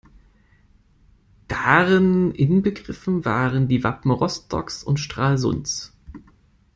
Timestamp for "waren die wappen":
3.23-4.09